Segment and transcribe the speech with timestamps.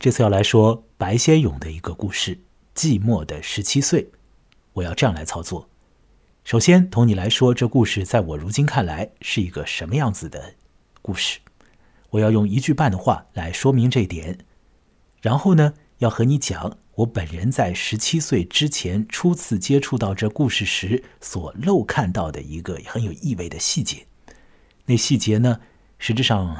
[0.00, 2.34] 这次要来说白先勇的一个故事
[2.74, 4.04] 《寂寞的十七岁》。
[4.72, 5.68] 我要这样来操作：
[6.42, 10.54] 首先，同你来说，这故事在我如今看来是一个什么样子的
[11.02, 11.40] 故事？
[12.08, 14.38] 我要用一句半的话来说明这一点。
[15.20, 24.06] 然后呢，要和你讲我本人在十七岁之前初次接触到这故事时所漏看到的一个很有意味的细节。
[24.86, 25.60] 那细节呢，
[25.98, 26.56] 实质上，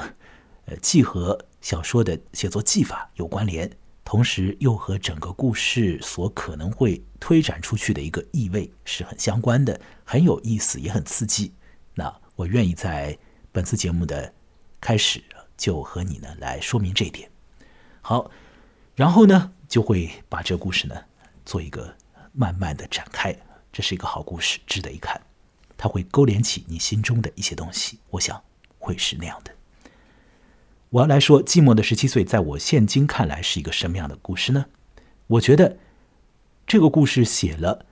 [0.67, 3.71] 呃，既和小说的写作技法有关联，
[4.05, 11.53] 同时又和整个故事所可能会推展出去的一个意味是很相关的，很有意思，也很刺激。
[11.95, 13.19] 那我愿意在
[13.53, 14.33] 本次节目的
[14.81, 15.23] 开始
[15.57, 17.31] 就和你呢来说明这一点。
[18.01, 18.31] 好。
[18.97, 20.95] 然后呢，就会把这个故事呢
[21.47, 21.97] 做一个
[22.33, 23.35] 慢慢的展开。
[23.73, 25.19] 这是一个好故事，值得一看。
[25.79, 28.43] 它会勾连起你心中的一些东西，我想
[28.79, 29.55] 会是那样的。
[30.91, 34.67] 我要来说，《寂寞的十七岁》在我现今看来是一个什么样的故事呢？
[35.29, 35.79] 我觉得
[36.67, 37.87] 这个故事写了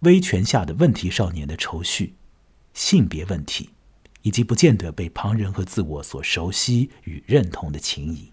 [0.00, 2.14] 威权下的问题少年的愁绪、
[2.72, 3.70] 性别问题，
[4.22, 8.32] 以及不见得被旁人和自我所熟悉与认同的情谊。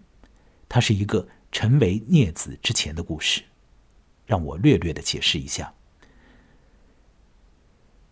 [0.67, 1.28] 它是一个。
[1.50, 3.42] 成为孽子之前的故事，
[4.26, 5.73] 让我略略的解释一下。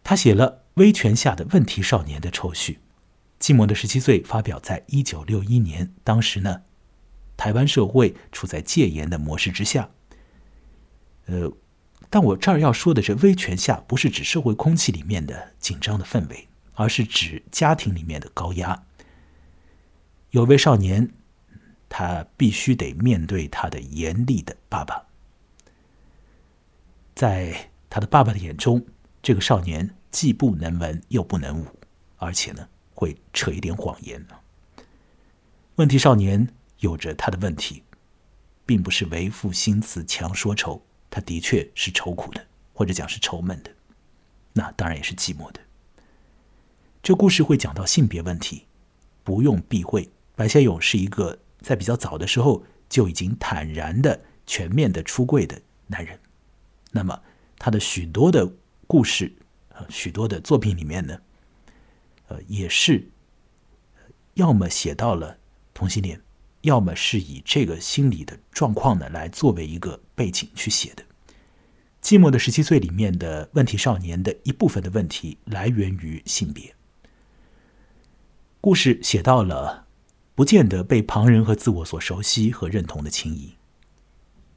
[0.06, 2.74] 他写了威权下的问题少年的愁绪，
[3.40, 6.64] 《寂寞的十七岁》发表在一九六一年，当时呢，
[7.38, 9.90] 台湾社会处在戒严的模式之下。
[11.26, 11.52] 呃，
[12.10, 18.84] 但我这儿要说的这威权下，不是指社会空气里面的紧张的氛围，而是指家庭里面的高压。
[20.32, 21.12] 有位少年。
[21.88, 25.06] 他必须得面对他的严厉的爸爸，
[27.14, 28.86] 在他的爸爸的眼中，
[29.22, 31.68] 这个少年既不能文又不能武，
[32.18, 34.26] 而且呢会扯一点谎言。
[35.76, 37.84] 问题少年有着他的问题，
[38.66, 42.44] 并不是为赋新词强说愁，他的确是愁苦的，
[42.74, 43.70] 或者讲是愁闷的，
[44.54, 45.60] 那当然也是寂寞的。
[47.04, 48.66] 这故事会讲到性别问题，
[49.24, 51.38] 不用避讳，白先勇是一个。
[51.62, 56.20] 在比较早的时候就已经坦然的、全面的出柜的男人，
[56.92, 57.24] 那么
[57.58, 58.54] 他的许多的
[58.86, 59.34] 故事、
[59.90, 61.20] 许多的作品里面呢，
[62.28, 63.10] 呃，也是
[64.36, 65.38] 要么写到了
[65.74, 66.22] 同性恋，
[66.62, 71.04] 要么是以这个心理的状况呢来作为一个背景去写的。
[72.02, 76.76] 《寂寞的十七岁》里面的问题少年的一部分的问题来源于性别，
[78.62, 79.86] 故事写到了。
[80.36, 83.56] 不见得被旁人和自我所熟悉和认同的情谊，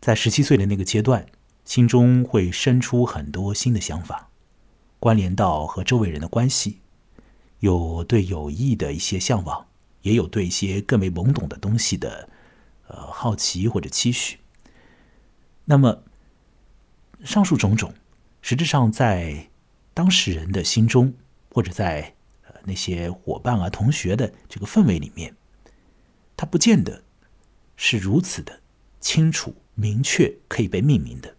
[0.00, 1.24] 在十七岁的那个阶段，
[1.64, 4.28] 心中会生出很多新的想法，
[4.98, 6.80] 关联到和周围人的关系，
[7.60, 9.66] 有对友谊的一些向往，
[10.02, 12.28] 也有对一些更为懵懂的东西的
[12.86, 14.38] 呃好奇或者期许。
[15.64, 16.02] 那么，
[17.24, 17.92] 上述种种，
[18.40, 19.50] 实质上在
[19.92, 21.14] 当事人的心中，
[21.50, 22.14] 或者在
[22.46, 25.34] 呃那些伙伴啊、同学的这个氛围里面。
[26.36, 27.02] 它不见得
[27.76, 28.60] 是如此的
[29.00, 31.34] 清楚、明确，可以被命名的。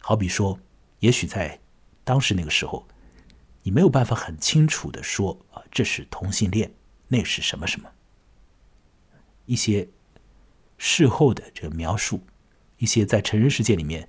[0.00, 0.58] 好比说，
[0.98, 1.60] 也许在
[2.02, 2.86] 当时那个时候，
[3.64, 6.72] 你没有办法很清楚的说啊，这是同性恋，
[7.08, 7.90] 那是什么什么。
[9.46, 9.88] 一些
[10.78, 12.22] 事后的这个描述，
[12.78, 14.08] 一些在成人世界里面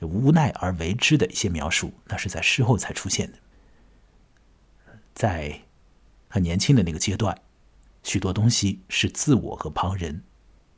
[0.00, 3.38] 无奈而为之的一些描述，那是在事后才出现的。
[5.14, 5.62] 在
[6.28, 7.40] 很年轻的那个阶段。
[8.02, 10.24] 许多东西是自我和旁人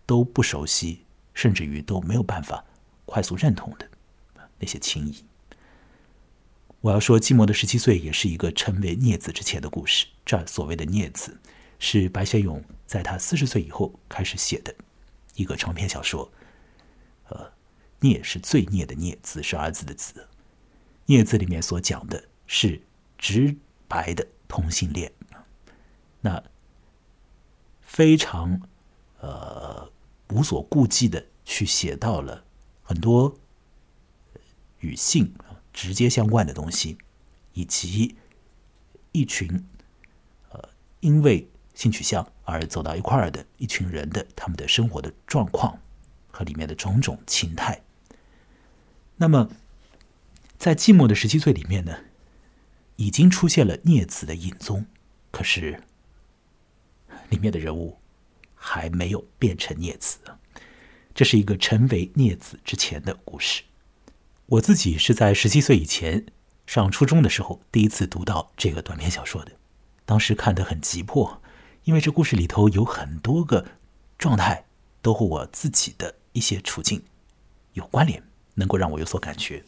[0.06, 1.04] 都不熟悉，
[1.34, 2.64] 甚至于都没有办法
[3.04, 3.90] 快速认同的
[4.60, 5.24] 那些情谊。
[6.80, 10.06] 我要说，《寂寞的十七岁》也是一个成为孽子之前的故事。
[10.24, 11.40] 这儿所谓的孽子，
[11.78, 14.74] 是白先勇在他四十岁以后开始写的
[15.34, 16.30] 一个长篇小说。
[17.28, 17.52] 呃，
[18.00, 20.28] 孽是罪孽的孽，子是儿子的子。
[21.06, 22.82] 孽子里面所讲的是
[23.18, 23.56] 直
[23.88, 25.12] 白的同性恋。
[26.20, 26.42] 那。
[27.88, 28.60] 非常，
[29.20, 29.90] 呃，
[30.28, 32.44] 无所顾忌的去写到了
[32.82, 33.38] 很多
[34.80, 35.32] 与性
[35.76, 36.96] 直接相关的东西，
[37.52, 38.16] 以及
[39.12, 39.62] 一群
[40.50, 40.70] 呃
[41.00, 45.78] 因为性取向而走到一块儿的一群人的他们的生活的状况
[46.32, 47.82] 和里面的种种情态。
[49.16, 49.50] 那么，
[50.56, 51.96] 在寂寞的十七岁里面呢，
[52.96, 54.86] 已经出现了孽子的影踪，
[55.30, 55.82] 可是。
[57.30, 57.98] 里面的人物
[58.54, 60.18] 还没有变成孽子，
[61.12, 63.64] 这是一个成为孽子之前的故事。
[64.46, 66.26] 我自己是在十七岁以前
[66.66, 69.52] 上初中的时候第一次读到这个短篇小说的，
[70.04, 71.42] 当时看得很急迫，
[71.82, 73.66] 因为这故事里头有很多个
[74.16, 74.66] 状态
[75.02, 77.02] 都和我自己的一些处境
[77.72, 78.22] 有关联，
[78.54, 79.64] 能够让我有所感觉。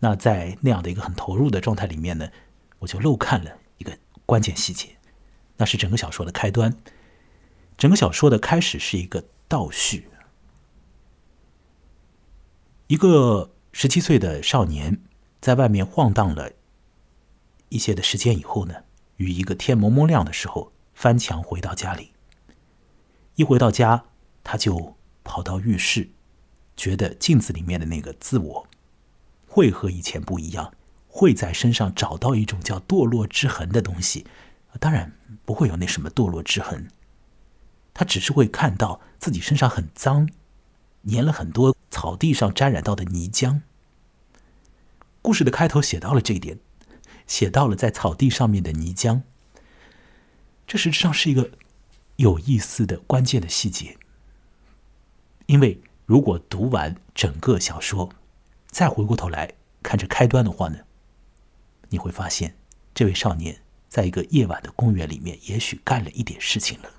[0.00, 2.30] 那在那样的一个很投入的状态里面呢，
[2.78, 4.96] 我就漏看了一个关键细节，
[5.58, 6.74] 那是整个小说的开端。
[7.76, 10.08] 整个小说的开始是一个倒叙，
[12.88, 15.00] 一个十七岁的少年
[15.40, 16.52] 在外面晃荡了
[17.68, 18.74] 一些的时间以后呢，
[19.16, 22.12] 于一个天蒙蒙亮的时候翻墙回到家里。
[23.36, 24.04] 一回到家，
[24.42, 26.10] 他就跑到浴室，
[26.76, 28.66] 觉得镜子里面的那个自我
[29.46, 30.72] 会和以前不一样，
[31.06, 34.26] 会在身上找到一种叫堕落之痕的东西。
[34.80, 35.12] 当然
[35.44, 36.88] 不会有那什么堕落之痕。
[37.94, 40.28] 他只是会看到自己身上很脏，
[41.06, 43.60] 粘了很多草地上沾染到的泥浆。
[45.22, 46.58] 故事的开头写到了这一点，
[47.26, 49.22] 写到了在草地上面的泥浆。
[50.66, 51.50] 这实质上是一个
[52.16, 53.96] 有意思的关键的细节，
[55.46, 58.10] 因为如果读完整个小说，
[58.70, 60.78] 再回过头来看这开端的话呢，
[61.88, 62.56] 你会发现
[62.94, 66.90] 这位少年在一个夜晚的公园里面，也许干了一点事情了。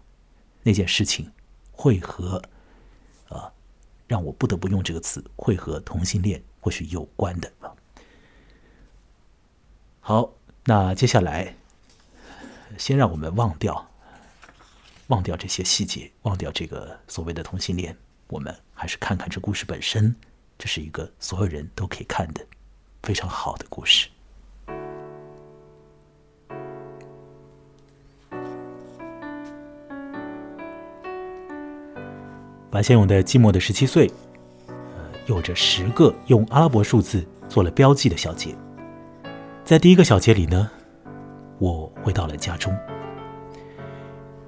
[0.63, 1.31] 那件事情
[1.71, 2.41] 会和，
[4.09, 7.49] 让我不得不用这个词，会和同性恋或许有关的。
[10.01, 10.33] 好，
[10.65, 11.55] 那接下来
[12.77, 13.89] 先让我们忘掉
[15.07, 17.95] 忘掉这些细节，忘掉这个所谓的同性恋，
[18.27, 20.15] 我们还是看看这故事本身。
[20.57, 22.45] 这是一个所有人都可以看的
[23.03, 24.09] 非常好的故事。
[32.79, 34.07] 白先勇的《寂寞的十七岁》，
[34.67, 34.73] 呃，
[35.25, 38.55] 有着十个用阿拉伯数字做了标记的小节。
[39.65, 40.71] 在第一个小节里呢，
[41.57, 42.73] 我回到了家中。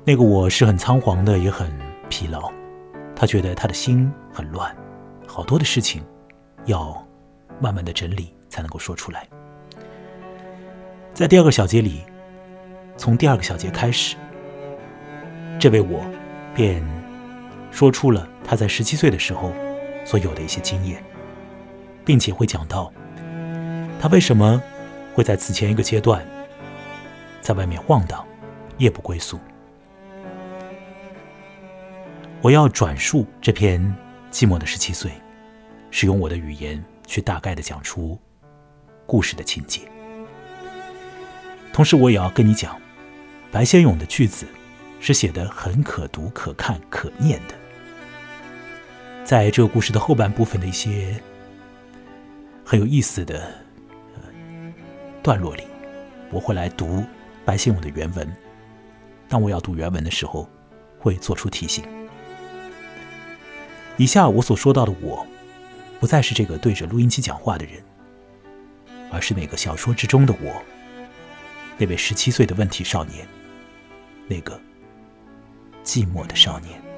[0.05, 1.69] 那个我是很仓皇的，也很
[2.07, 2.49] 疲劳。
[3.13, 4.73] 他觉得他的心很乱，
[5.27, 6.01] 好多的事情
[6.67, 7.05] 要
[7.59, 9.27] 慢慢的整理才能够说出来。
[11.13, 11.99] 在第二个小节里，
[12.95, 14.15] 从第二个小节开始，
[15.59, 15.99] 这位我
[16.55, 17.00] 便。
[17.71, 19.53] 说出了他在十七岁的时候
[20.05, 21.03] 所有的一些经验，
[22.05, 22.91] 并且会讲到
[23.99, 24.61] 他为什么
[25.13, 26.25] 会在此前一个阶段
[27.41, 28.25] 在外面晃荡，
[28.77, 29.39] 夜不归宿。
[32.41, 33.81] 我要转述这篇
[34.31, 35.11] 寂寞的十七岁，
[35.91, 38.19] 使用我的语言去大概的讲出
[39.05, 39.81] 故事的情节，
[41.71, 42.79] 同时我也要跟你讲，
[43.51, 44.47] 白先勇的句子
[44.99, 47.60] 是写的很可读、可看、可念的。
[49.23, 51.21] 在这个故事的后半部分的一些
[52.65, 53.49] 很有意思的
[55.23, 55.63] 段落里，
[56.31, 57.03] 我会来读
[57.45, 58.29] 白先勇的原文。
[59.29, 60.49] 当我要读原文的时候，
[60.99, 61.85] 会做出提醒。
[63.97, 65.25] 以下我所说到的我，
[65.99, 67.81] 不再是这个对着录音机讲话的人，
[69.11, 70.61] 而是那个小说之中的我，
[71.77, 73.25] 那位十七岁的问题少年，
[74.27, 74.59] 那个
[75.85, 76.90] 寂寞的少年。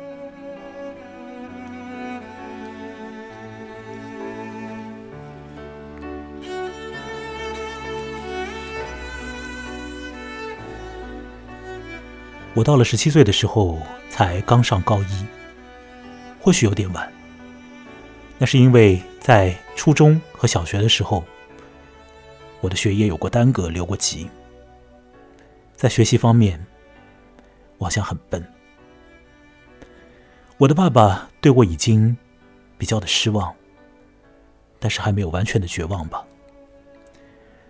[12.56, 13.80] 我到了十七岁的时候，
[14.12, 15.26] 才刚上高一，
[16.40, 17.12] 或许有点晚。
[18.38, 21.24] 那是因为在初中和小学的时候，
[22.62, 24.30] 我的学业有过耽搁，留过级。
[25.76, 26.64] 在学习方面，
[27.80, 28.46] 我好像很笨。
[30.58, 32.16] 我的爸爸对我已经
[32.78, 33.52] 比较的失望，
[34.80, 36.24] 但是还没有完全的绝望吧。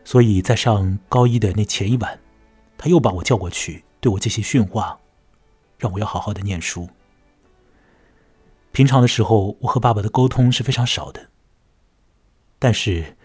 [0.03, 2.19] 所以在上高一的那前一晚，
[2.77, 3.81] 他又把我叫过去。
[4.03, 4.99] 对我这些训话，
[5.77, 6.89] 让我要好好的念书。
[8.73, 11.29] 平常的时候，我和爸爸的沟通是非常少的。
[12.59, 13.15] 但是，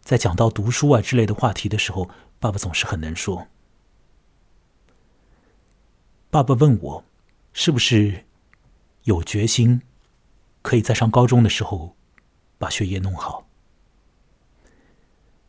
[0.00, 3.46] 在讲到读书啊之类的话题的时候，爸爸总是很能说。
[6.28, 7.04] 爸爸问我，
[7.52, 8.24] 是不是
[9.04, 9.82] 有决心，
[10.60, 11.94] 可以在上高中的时候
[12.58, 13.46] 把学业弄好？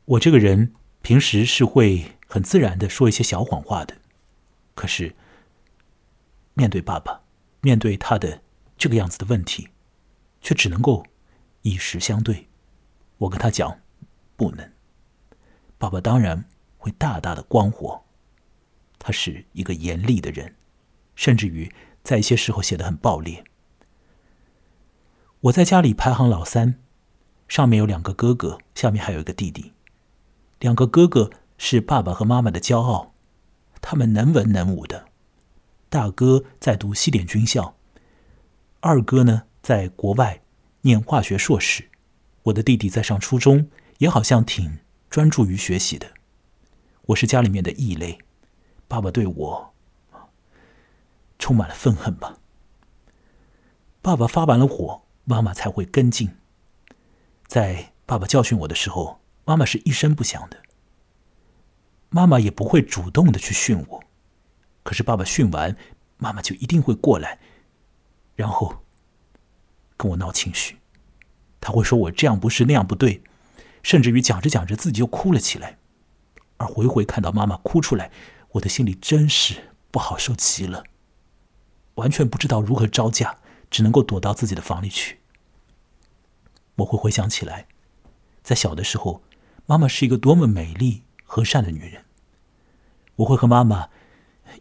[0.06, 3.98] 我这个人平时是会很自然的说一些小谎话的。
[4.78, 5.16] 可是，
[6.54, 7.24] 面对爸爸，
[7.62, 8.44] 面对他的
[8.78, 9.70] 这个样子的问题，
[10.40, 11.04] 却只能够
[11.64, 12.48] 以实相对。
[13.18, 13.80] 我跟他讲，
[14.36, 14.72] 不能。
[15.80, 16.46] 爸爸当然
[16.78, 18.04] 会大大的光火，
[19.00, 20.54] 他是一个严厉的人，
[21.16, 23.44] 甚至于在一些时候写的很暴烈。
[25.40, 26.80] 我在家里排行老三，
[27.48, 29.74] 上面有两个哥哥，下面还有一个弟弟。
[30.60, 33.16] 两个哥哥是爸爸和妈妈的骄傲。
[33.90, 35.06] 他们能文能武的，
[35.88, 37.78] 大哥在读西点军校，
[38.82, 40.42] 二哥呢在国外
[40.82, 41.88] 念化学硕士，
[42.44, 44.80] 我的弟弟在上初中，也好像挺
[45.10, 46.06] 专注于学习的。
[47.04, 48.20] 我是家里面的异类，
[48.90, 49.74] 爸爸对我
[51.40, 52.40] 充满了愤恨吧。
[54.02, 56.36] 爸爸发完了火，妈妈才会跟进。
[57.46, 60.62] 在爸爸教训我的时候，妈妈是一声不响的。
[62.10, 64.04] 妈妈也不会主动的去训我，
[64.84, 65.76] 可是爸爸训完，
[66.18, 67.40] 妈妈就一定会过来，
[68.36, 68.84] 然后
[69.98, 70.78] 跟我闹情绪。
[71.60, 73.22] 他会说我这样不是那样不对，
[73.84, 75.78] 甚至于讲着讲着自己就哭了起来。
[76.58, 78.12] 而回回看到妈妈哭出来，
[78.52, 80.84] 我的心里真是不好受极了，
[81.96, 85.20] 完全不知道如何招架，只能够躲到自己的房里去。
[86.78, 87.68] 我会回想起来，
[88.42, 89.22] 在小的时候，
[89.66, 92.04] 妈妈是一个多么美丽和善的女人。
[93.18, 93.90] 我会和妈妈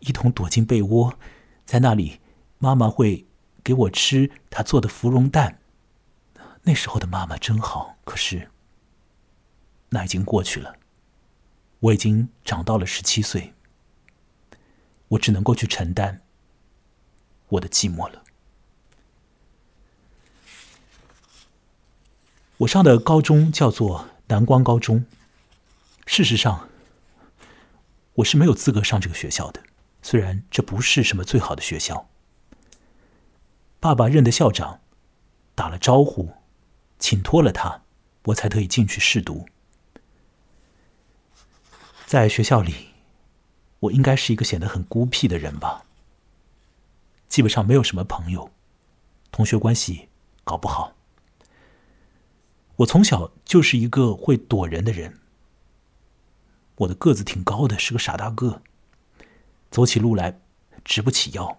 [0.01, 1.19] 一同躲进被窝，
[1.65, 2.21] 在那里，
[2.59, 3.27] 妈妈会
[3.65, 5.61] 给我吃她做的芙蓉蛋。
[6.63, 8.51] 那时候的妈妈真好，可是
[9.91, 10.77] 那已经过去了。
[11.79, 13.55] 我已经长到了十七岁，
[15.09, 16.23] 我只能够去承担
[17.49, 18.25] 我的寂寞了。
[22.57, 25.05] 我上的高中叫做南光高中，
[26.07, 26.69] 事实上，
[28.15, 29.63] 我是没有资格上这个学校的。
[30.01, 32.09] 虽然这不是什么最好的学校，
[33.81, 34.81] 爸爸认得校长，
[35.57, 36.33] 打了招呼，
[36.99, 37.83] 请托了他，
[38.27, 39.47] 我才得以进去试读。
[42.07, 42.91] 在学校里，
[43.81, 45.85] 我应该是一个显得很孤僻的人吧。
[47.29, 48.53] 基本上没有什么朋友，
[49.33, 50.09] 同学关系
[50.45, 50.95] 搞不好。
[52.77, 55.19] 我从小就是一个会躲人的人。
[56.77, 58.63] 我的个子挺高的，是个傻大个，
[59.71, 60.41] 走起路来
[60.85, 61.59] 直不起腰。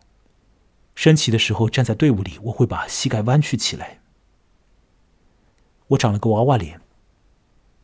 [0.95, 4.00] 升旗的时候站在队伍里，我会把膝盖弯曲起来。
[5.88, 6.81] 我长了个娃娃脸，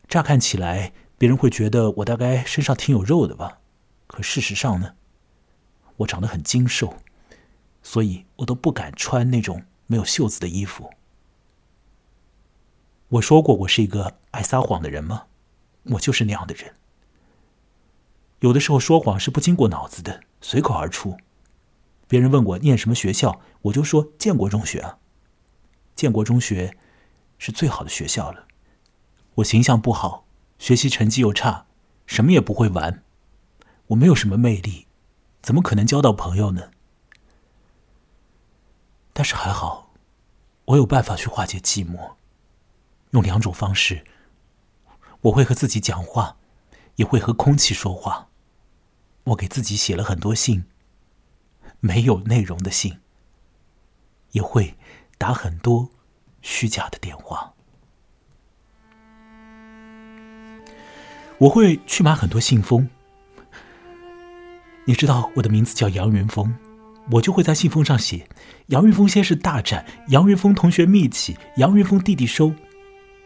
[0.08, 0.92] 乍看起来。
[1.16, 3.60] 别人会觉得我大概身上挺有肉的吧，
[4.08, 4.94] 可事实上呢，
[5.98, 6.96] 我长得很精瘦，
[7.84, 10.92] 所以我都不敢穿那种没有袖子的衣服。
[13.08, 15.26] 我说过我是一个爱撒谎的人吗？
[15.84, 16.74] 我就是那样的人。
[18.44, 21.16] 有的时候说谎是不经过脑子的，随口而出。
[22.06, 24.98] 别人问我念什么学校，我就说建国中学啊。
[25.96, 26.76] 建国中学
[27.38, 28.46] 是最好的学校了。
[29.36, 30.26] 我形象不好。
[30.58, 31.64] 学习成绩又差，
[32.06, 33.02] 什么也不会玩，
[33.88, 34.86] 我没有什么魅力，
[35.40, 36.70] 怎么可能交到朋友呢？
[39.14, 39.94] 但是还好，
[40.66, 42.12] 我有办法去化解寂寞，
[43.10, 44.04] 用两种方式：
[45.22, 46.36] 我会和自己讲话，
[46.96, 48.28] 也会和空气说话。
[49.24, 50.64] 我给自己写了很多信，
[51.80, 52.98] 没有内容的信，
[54.32, 54.76] 也会
[55.16, 55.90] 打很多
[56.42, 57.54] 虚假的电话。
[61.38, 62.88] 我会去买很多信封，
[64.84, 66.54] 你知道我的名字叫杨云峰，
[67.12, 68.28] 我就会在信封上写
[68.68, 72.54] “杨云峰先生大展”，“杨云峰同学密启”，“杨云峰弟弟收”，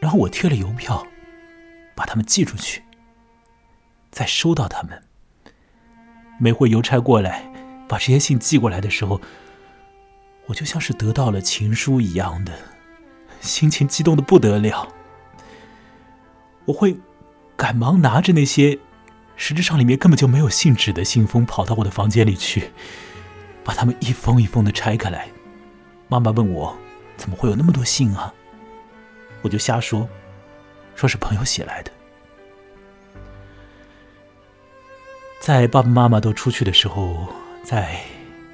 [0.00, 1.06] 然后我贴了邮票，
[1.96, 2.84] 把他们寄出去，
[4.10, 5.07] 再收到他们。
[6.38, 7.52] 每回邮差过来
[7.87, 9.21] 把这些信寄过来的时候，
[10.47, 12.52] 我就像是得到了情书一样的，
[13.40, 14.88] 心情激动的不得了。
[16.64, 16.99] 我会。
[17.59, 18.78] 赶忙拿着那些
[19.35, 22.71] 实质上里面根本就没有信纸的信封，跑到我的房间里去，
[23.64, 25.28] 把它们一封一封的拆开来。
[26.07, 26.78] 妈妈问我
[27.16, 28.33] 怎么会有那么多信啊？
[29.42, 30.09] 我就瞎说，
[30.95, 31.90] 说是朋友写来的。
[35.40, 37.26] 在爸爸妈妈都出去的时候，
[37.62, 38.00] 在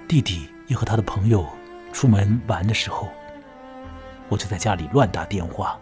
[0.06, 1.46] 弟弟也和他的朋友
[1.92, 3.08] 出门玩的时候，
[4.28, 5.78] 我就在家里乱打电话。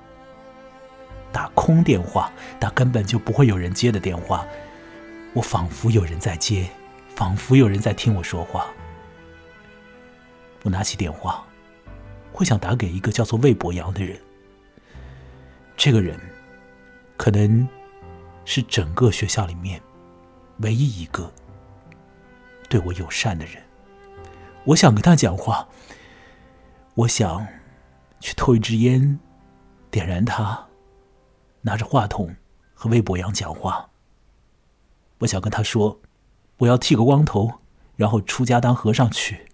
[1.32, 2.30] 打空电话，
[2.60, 4.46] 打根本就不会有人接的电话，
[5.32, 6.68] 我仿佛有人在接，
[7.14, 8.66] 仿佛有人在听我说话。
[10.62, 11.44] 我拿起电话，
[12.32, 14.18] 会想打给一个叫做魏博阳的人。
[15.76, 16.18] 这个人，
[17.16, 17.66] 可能
[18.44, 19.80] 是整个学校里面
[20.58, 21.32] 唯一一个
[22.68, 23.62] 对我友善的人。
[24.64, 25.66] 我想跟他讲话，
[26.94, 27.46] 我想
[28.20, 29.18] 去偷一支烟，
[29.90, 30.66] 点燃它。
[31.62, 32.34] 拿着话筒
[32.74, 33.88] 和魏博阳讲话。
[35.18, 36.00] 我想跟他说
[36.58, 37.60] ：“我要剃个光头，
[37.94, 39.46] 然后出家当和尚去，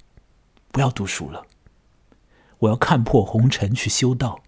[0.72, 1.44] 不要读书了。
[2.60, 4.40] 我要看破红尘去修道。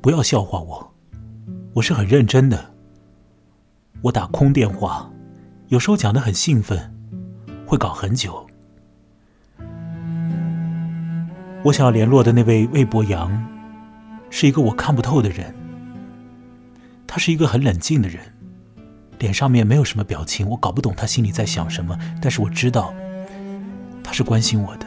[0.00, 0.94] 不要笑话我，
[1.74, 2.75] 我是很认真的。
[4.06, 5.10] 我打空电话，
[5.66, 6.94] 有时候讲的很兴奋，
[7.66, 8.46] 会搞很久。
[11.64, 13.44] 我想要联络的那位魏博阳，
[14.30, 15.52] 是一个我看不透的人。
[17.04, 18.22] 他是一个很冷静的人，
[19.18, 21.98] 脸上面没有什么表情，我搞不懂他心里在想什么。
[22.22, 22.94] 但是我知道，
[24.04, 24.86] 他是关心我的。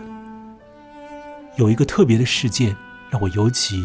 [1.57, 2.73] 有一个特别的事件
[3.09, 3.83] 让我尤其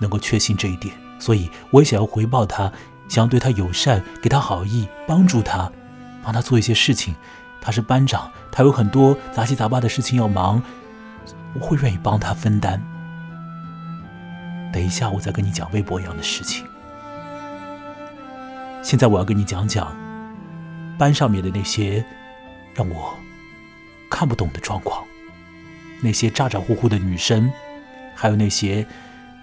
[0.00, 2.72] 能够确信这一点，所以我也想要回报他，
[3.08, 5.70] 想要对他友善，给他好意，帮助他，
[6.22, 7.14] 帮他做一些事情。
[7.60, 10.62] 他是班长，他有很多杂七杂八的事情要忙。
[11.54, 12.80] 我会愿意帮他分担。
[14.72, 16.64] 等一下，我再跟你讲微博一样的事情。
[18.82, 19.94] 现在我要跟你讲讲
[20.98, 22.04] 班上面的那些
[22.74, 23.14] 让我
[24.08, 25.04] 看不懂的状况，
[26.00, 27.50] 那些咋咋呼呼的女生，
[28.14, 28.86] 还有那些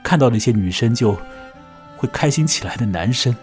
[0.04, 1.20] 看到那些女生就
[1.98, 3.36] 会开心起来的男生。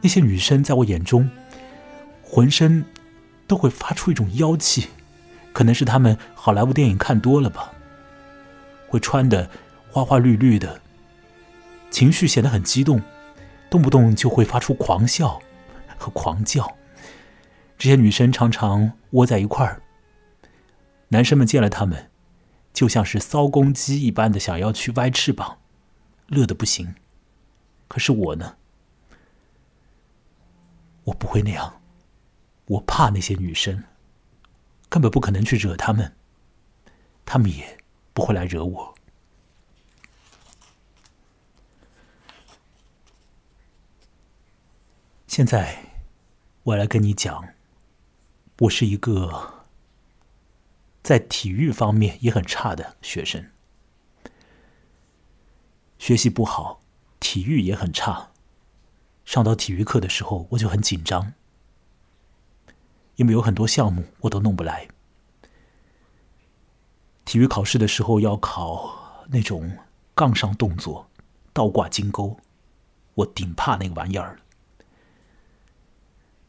[0.00, 1.30] 那些女生在我眼中，
[2.22, 2.84] 浑身
[3.46, 4.88] 都会发出一种妖气。
[5.52, 7.72] 可能是他们好莱坞电影看多了吧，
[8.88, 9.50] 会穿的
[9.90, 10.80] 花花绿绿的，
[11.90, 13.02] 情绪显得很激动，
[13.68, 15.40] 动不动就会发出狂笑
[15.98, 16.76] 和狂叫。
[17.76, 19.82] 这些女生常常窝在一块儿，
[21.08, 22.10] 男生们见了她们，
[22.72, 25.58] 就像是骚公鸡一般的想要去歪翅膀，
[26.28, 26.94] 乐得不行。
[27.88, 28.54] 可是我呢，
[31.10, 31.82] 我不会那样，
[32.66, 33.84] 我怕那些女生。
[34.88, 36.16] 根本不可能去惹他们，
[37.24, 37.78] 他们也
[38.12, 38.94] 不会来惹我。
[45.28, 45.84] 现在，
[46.64, 47.54] 我来跟你讲，
[48.58, 49.64] 我是一个
[51.04, 53.48] 在体育方面也很差的学生，
[55.98, 56.80] 学习不好，
[57.20, 58.32] 体育也很差。
[59.24, 61.32] 上到体育课的时候，我就很紧张。
[63.16, 64.88] 因为有很多项目我都弄不来。
[67.24, 69.78] 体育考试的时候要考那种
[70.14, 71.08] 杠上动作、
[71.52, 72.40] 倒挂金钩，
[73.14, 74.40] 我顶怕那个玩意儿。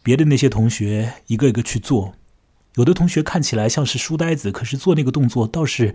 [0.02, 2.16] 别的那些同学一个一个去做，
[2.76, 5.94] 有的同学看起来像是书呆子，可是做那个动作倒是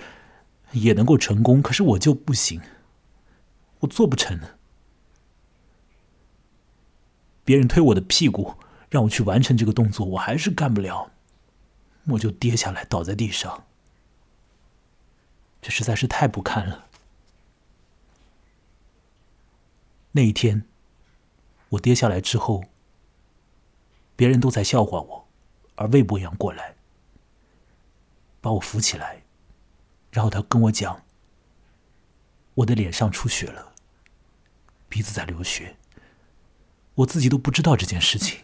[0.73, 2.61] 也能够成功，可是我就不行，
[3.81, 4.39] 我做不成。
[7.47, 8.57] 别人推我的屁股。
[8.89, 11.11] 让我去完成这个动作，我还是干不了，
[12.11, 13.65] 我就跌下来倒在地上。
[15.61, 16.87] 这实在是太不堪了。
[20.13, 20.65] 那一天，
[21.71, 22.63] 我跌下来之后，
[24.15, 25.29] 别人都在笑话我，
[25.75, 26.77] 而魏博阳过来，
[28.41, 29.25] 把我扶起来，
[30.13, 31.03] 然后他跟我讲，
[32.55, 33.75] 我的脸上出血了，
[34.89, 35.77] 鼻子在流血，
[36.97, 38.41] 我自己都不知道这件事情。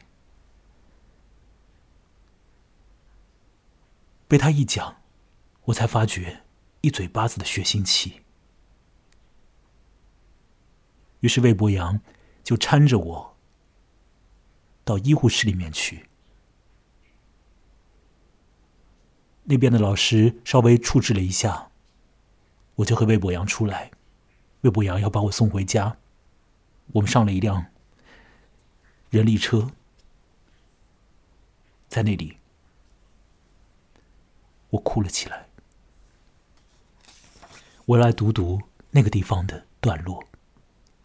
[4.28, 5.02] 被他一讲，
[5.64, 6.42] 我才发觉
[6.80, 8.22] 一嘴巴子的血腥气。
[11.20, 12.00] 于是魏博阳
[12.42, 13.36] 就搀着我
[14.84, 16.08] 到医护室里面去。
[19.44, 21.70] 那边的老师稍微处置了一下，
[22.76, 23.90] 我就和魏博阳出来。
[24.62, 25.98] 魏博阳要把我送回家，
[26.92, 27.66] 我们上了一辆
[29.12, 29.70] 人力车，
[31.86, 32.38] 在那里。
[34.70, 35.46] 我哭了起来。
[37.84, 38.58] 我来读读
[38.90, 40.24] 那个地方的段落。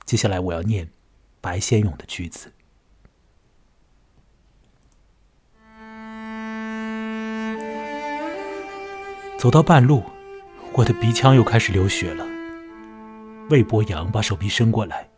[0.06, 0.89] 接下来我要念
[1.41, 2.54] 白先勇的句子。
[9.38, 10.02] 走到半路，
[10.72, 12.26] 我的鼻腔又开始流血了。
[13.50, 15.10] 魏博阳把手臂伸过来，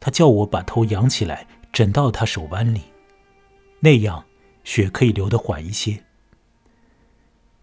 [0.00, 2.82] 他叫我把头仰起来，枕到他手腕里，
[3.80, 4.24] 那样
[4.62, 6.04] 血可以流得缓一些。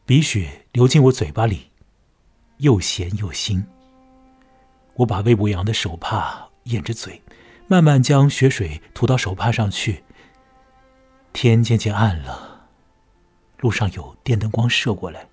[0.06, 1.70] 鼻血流进我嘴巴里，
[2.58, 3.64] 又咸又腥。
[4.96, 7.22] 我把魏博阳的手帕掩着嘴，
[7.68, 10.04] 慢慢将血水涂到手帕上去。
[11.32, 12.68] 天渐渐暗了，
[13.60, 15.28] 路上有电灯光射过来，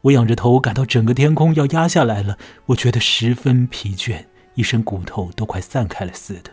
[0.00, 2.36] 我仰着头，感到整个天空要压下来了。
[2.66, 6.50] 我觉得十分疲倦，一身骨头都快散开了似的。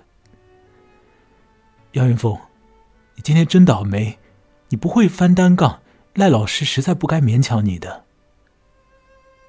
[1.98, 2.38] 杨云峰，
[3.16, 4.20] 你今天真倒霉，
[4.70, 5.82] 你不会翻单杠。
[6.14, 8.06] 赖老师实在不该勉强你的，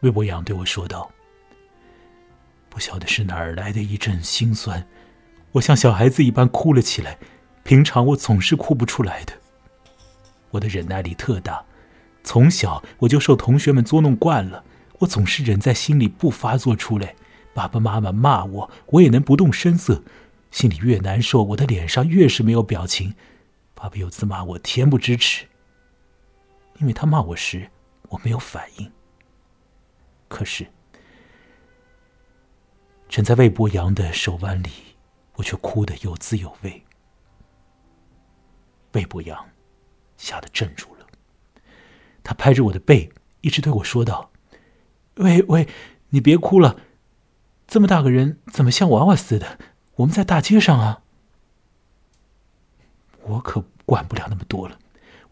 [0.01, 1.11] 魏博阳对我说道。
[2.71, 4.87] 不晓得是哪儿来的一阵心酸，
[5.53, 7.19] 我像小孩子一般哭了起来。
[7.65, 9.35] 平常我总是哭不出来的。
[10.51, 11.63] 我的忍耐力特大，
[12.25, 14.65] 从小我就受同学们捉弄惯了，
[15.01, 17.15] 我总是忍在心里不发作出来。
[17.53, 20.03] 爸爸妈妈骂我，我也能不动声色。
[20.51, 23.15] 心里越难受，我的脸上越是没有表情。
[23.75, 25.47] 爸爸有次骂我恬不知耻。
[26.81, 27.71] 因为他骂我时，
[28.09, 28.93] 我没有反应。
[30.29, 30.67] 可是，
[33.09, 34.71] 枕在魏博阳的手腕里，
[35.35, 36.85] 我却哭得有滋有味。
[38.93, 39.49] 魏博阳
[40.17, 41.07] 吓得怔住了，
[42.23, 44.31] 他拍着我的背，一直对我说道
[45.17, 45.69] ：“喂喂，
[46.11, 46.81] 你别哭了，
[47.67, 49.59] 这么大个人怎么像娃娃似的？
[49.99, 51.03] 我们在大街上啊！”
[53.23, 54.79] 我可管不了那么多了，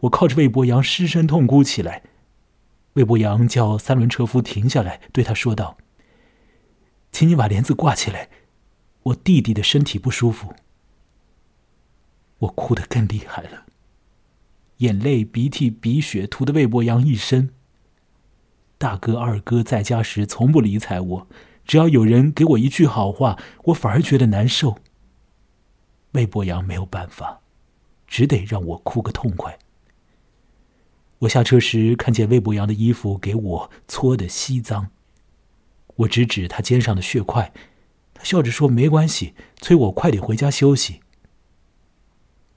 [0.01, 2.03] 我靠着魏博阳失声痛哭起来。
[2.93, 5.77] 魏博阳叫三轮车夫停下来，对他说道
[7.11, 8.29] ：“请你把帘子挂起来，
[9.03, 10.55] 我弟弟的身体不舒服。”
[12.39, 13.65] 我哭得更厉害了，
[14.77, 17.53] 眼泪、鼻涕、鼻血涂得魏博阳一身。
[18.77, 21.27] 大哥、二哥在家时从不理睬我，
[21.67, 24.79] 只要有人给我一句好话，我反而觉得难受。
[26.13, 27.41] 魏博阳没有办法。
[28.07, 29.59] 只得让我哭个痛快。
[31.19, 34.91] 我下车时看见魏博阳的衣服给我搓得稀脏，
[35.97, 37.51] 我指指他肩上的血块，
[38.13, 41.01] 他笑着说没关系，催我快点回家休息。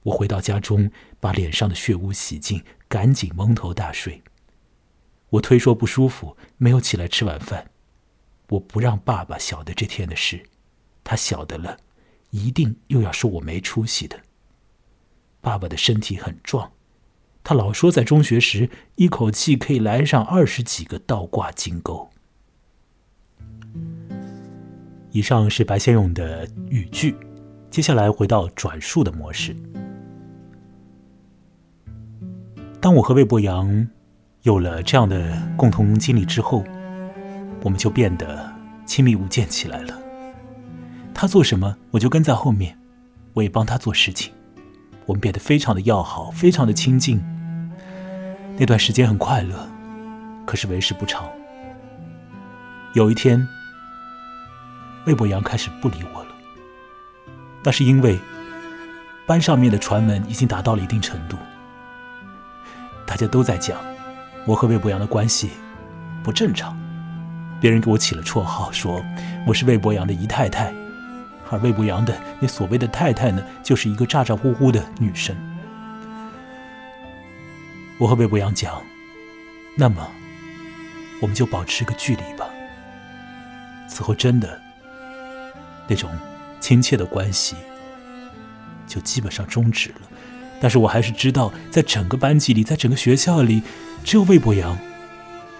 [0.03, 4.23] 我回到家中，把脸上的血污洗净，赶紧蒙头大睡。
[5.31, 7.70] 我推说不舒服，没有起来吃晚饭。
[8.51, 10.43] 我不让爸爸晓得这天的事，
[11.05, 11.77] 他晓得了，
[12.31, 14.19] 一定又要说我没出息的。
[15.39, 16.73] 爸爸的身体很壮，
[17.43, 22.09] 他老说在中学时一口气可以来上二十几个倒挂金钩。
[25.11, 27.15] 以上是白先勇的语句，
[27.69, 29.55] 接下来回到转述的模式。
[32.81, 33.87] 当我和魏博阳
[34.41, 36.65] 有了这样的共同经历之后，
[37.61, 38.51] 我们就变得
[38.85, 39.97] 亲密无间起来了。
[41.13, 42.77] 他做什么，我就跟在后面，
[43.33, 44.33] 我也帮他做事情。
[45.05, 47.21] 我们变得非常的要好，非常的亲近。
[48.57, 49.67] 那段时间很快乐，
[50.45, 51.29] 可是为时不长。
[52.93, 53.47] 有一天，
[55.05, 56.29] 魏博阳开始不理我了。
[57.63, 58.19] 那是因为
[59.27, 61.37] 班上面的传闻已经达到了一定程度，
[63.05, 63.77] 大家都在讲
[64.47, 65.51] 我和魏博阳的关系
[66.23, 66.80] 不正常。
[67.61, 69.05] 别人给我起了绰号，说
[69.45, 70.73] 我是魏博阳的姨太太。
[71.51, 75.35] 而魏博阳的那所谓的太太呢，就是一个咋咋呼呼的女生。
[77.99, 78.81] 我和魏博阳讲，
[79.75, 80.09] 那么
[81.21, 82.49] 我们就保持个距离吧。
[83.87, 84.59] 此后真的
[85.87, 86.09] 那种
[86.59, 87.55] 亲切的关系
[88.87, 90.01] 就基本上终止了。
[90.59, 93.61] 但是我还是知道，在整个班级里，在整个学校里，
[94.03, 94.75] 只有魏博阳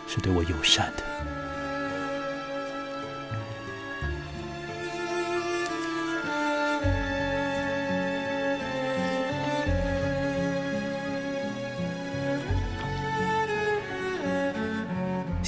[0.07, 1.10] 是对我友善的。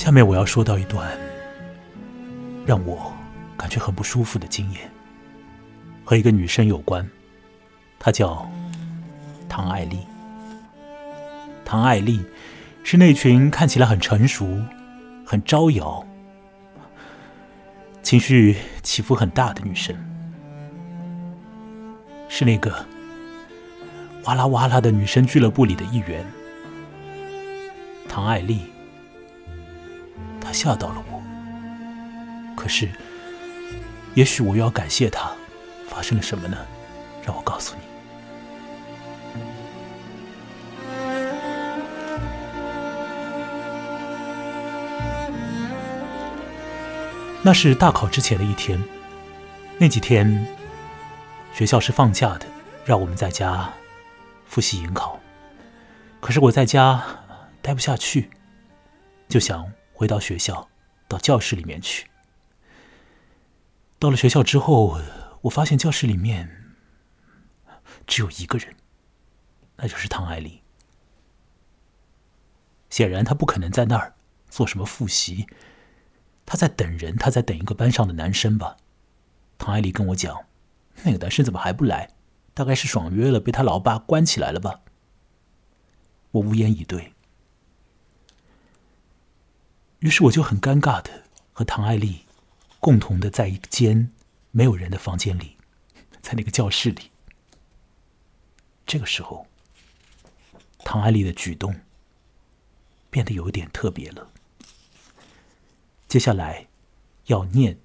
[0.04, 1.18] 下面我要说到一段
[2.66, 3.14] 让我
[3.56, 4.92] 感觉很不舒服的经验，
[6.04, 7.10] 和一个女生有关，
[7.98, 8.46] 她叫
[9.48, 10.00] 唐爱丽。
[11.64, 12.22] 唐爱丽
[12.84, 14.62] 是那群看起来很成熟、
[15.26, 16.06] 很招摇、
[18.02, 19.96] 情绪起伏很大的女生，
[22.28, 22.86] 是那个
[24.26, 26.26] 哇啦哇啦的女生俱乐部里的一员。
[28.10, 28.73] 唐爱丽。
[30.44, 31.24] 他吓到了我，
[32.56, 32.90] 可是，
[34.14, 35.32] 也许我又要感谢他。
[35.88, 36.58] 发生了什么呢？
[37.24, 37.82] 让我告诉你。
[47.44, 48.82] 那是大考之前的一天，
[49.78, 50.48] 那几天
[51.54, 52.48] 学校是放假的，
[52.86, 53.72] 让我们在家
[54.48, 55.20] 复习迎考。
[56.20, 57.04] 可是我在家
[57.62, 58.32] 待不下去，
[59.30, 59.72] 就想。
[59.94, 60.70] 回到学校，
[61.08, 62.10] 到教室里面去。
[64.00, 65.00] 到了学校之后，
[65.44, 66.74] 我发现教室里面
[68.06, 68.76] 只有一个人，
[69.78, 70.62] 那就是唐爱丽。
[72.90, 74.16] 显然，他不可能在那儿
[74.50, 75.48] 做什么复习，
[76.46, 78.76] 他在等人，他在等一个班上的男生吧。
[79.58, 80.46] 唐爱丽跟我讲，
[81.04, 82.10] 那个男生怎么还不来？
[82.54, 84.82] 大概是爽约了，被他老爸关起来了吧。
[86.32, 87.13] 我无言以对。
[90.04, 92.26] 于是我就很尴尬的和唐爱丽
[92.82, 94.12] 共同的在一间
[94.52, 95.56] 没有人的房间里，
[96.22, 97.10] 在那个教室里。
[98.86, 99.48] 这个时候，
[100.80, 101.74] 唐爱丽的举动
[103.10, 104.28] 变得有一点特别了。
[106.10, 106.68] 接下来
[107.28, 107.80] 要念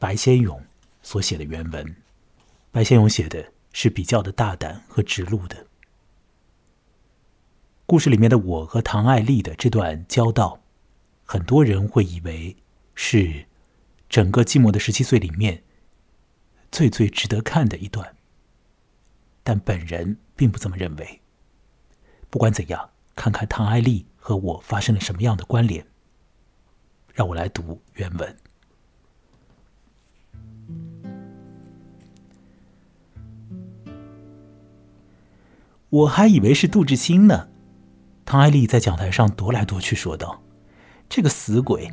[0.00, 0.64] 白先勇
[1.00, 1.94] 所写的原文，
[2.72, 5.68] 白先勇写的是比较的大胆和直露的。
[7.86, 10.63] 故事里面的我和唐爱丽的这段交道。
[11.24, 12.56] 很多人会以为
[12.94, 13.46] 是
[14.08, 15.64] 整个《寂寞的十七岁》里面
[16.70, 18.14] 最最值得看的一段，
[19.42, 21.20] 但本人并不这么认为。
[22.30, 25.86] 不管怎样，看看唐爱丽和我发生了什么样的关联。
[27.14, 28.36] 让我来读原文。
[35.90, 37.48] 我还以为是杜志新呢。
[38.24, 40.42] 唐爱丽在讲台上踱来踱去，说道
[41.14, 41.88] ：“这个死鬼，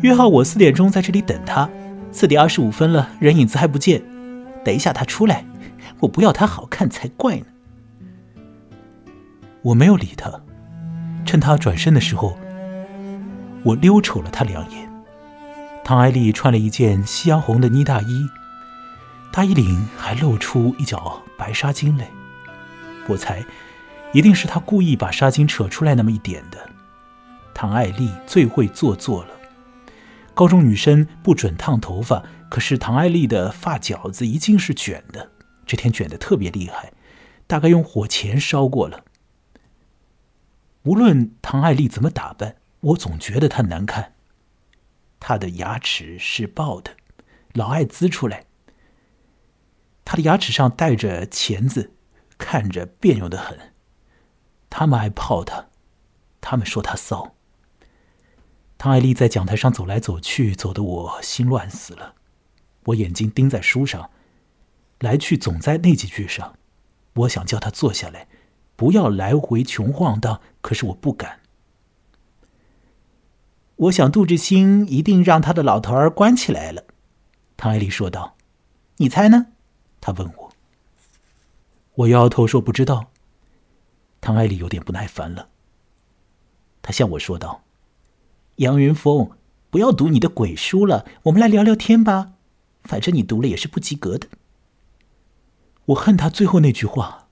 [0.00, 1.68] 约好我四点钟在这里等他，
[2.12, 4.00] 四点二十五分了，人影子还不见。
[4.64, 5.44] 等一下他出来，
[5.98, 7.46] 我不要他好看才怪呢。”
[9.62, 10.42] 我没有理他，
[11.26, 12.38] 趁他转身的时候，
[13.64, 14.88] 我溜瞅了他两眼。
[15.82, 18.28] 唐爱丽穿了一件夕阳红的呢大衣，
[19.32, 22.08] 大衣领还露出一角白纱巾来。
[23.08, 23.42] 我猜，
[24.12, 26.70] 一定是他故意把纱巾扯出来那么一点的。
[27.60, 29.34] 唐爱丽最会做作了。
[30.32, 35.30] 高中女生不准烫头发，可是唐爱丽的发角子一定是卷的。
[35.66, 36.94] 这天卷的特别厉害，
[37.46, 39.04] 大概用火钳烧过了。
[40.84, 44.14] 无论唐爱丽怎么打扮，我总觉得她难看。
[45.18, 46.92] 她的牙齿是爆的，
[47.52, 48.46] 老爱呲出来。
[50.06, 51.92] 她的牙齿上带着钳子。
[52.38, 53.74] 看着别扭的很，
[54.70, 55.66] 他们爱泡她，
[56.40, 57.34] 他们说他骚。
[58.82, 62.14] 唐爱丽在讲台上走来走去，走得我心乱死了。
[62.84, 64.08] 我眼睛盯在书上，
[65.00, 66.56] 来去总在那几句上。
[67.12, 68.26] 我想叫他坐下来，
[68.76, 71.40] 不要来回穷晃荡，可是我不敢。
[73.76, 76.84] 我想杜志新一定让他的老头儿关起来了。
[77.58, 78.38] 唐爱丽说道
[78.96, 79.48] ：“你猜呢？”
[80.00, 80.52] 他问我。
[81.96, 83.10] 我摇摇头说：“不知道。”
[84.22, 85.50] 唐爱丽有点不耐烦了。
[86.80, 87.62] 他向我说道
[88.60, 89.30] ：“杨云峰，
[89.70, 92.32] 不要读你的鬼书了，我们来聊聊天吧。
[92.84, 94.28] 反正你读了也是不及格的。”
[95.86, 97.28] 我恨他最后那句话。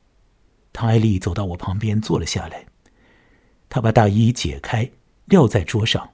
[0.72, 2.66] 唐爱丽走到我旁边坐了下来，
[3.68, 4.90] 她把大衣解开
[5.26, 6.10] 撂在桌上，